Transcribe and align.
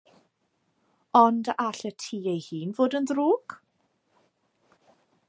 Ond 1.19 1.51
a 1.53 1.53
all 1.67 1.83
y 1.89 1.93
tŷ 2.05 2.19
ei 2.33 2.41
hun 2.47 2.71
fod 2.79 2.97
yn 3.01 3.07
ddrwg? 3.13 3.57